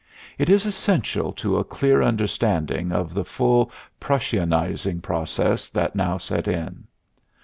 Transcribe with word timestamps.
It 0.39 0.49
is 0.49 0.65
essential 0.65 1.31
to 1.33 1.57
a 1.57 1.63
clear 1.63 2.01
understanding 2.01 2.91
of 2.91 3.13
the 3.13 3.23
full 3.23 3.69
Prussianizing 3.99 4.99
process 5.03 5.69
that 5.69 5.95
now 5.95 6.17
set 6.17 6.47
in. 6.47 6.87